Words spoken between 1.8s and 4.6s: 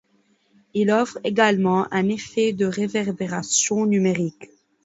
un effet de réverbération numérique.